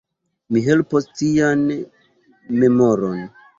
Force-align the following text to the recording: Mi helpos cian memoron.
Mi 0.55 0.63
helpos 0.67 1.09
cian 1.19 1.63
memoron. 2.65 3.25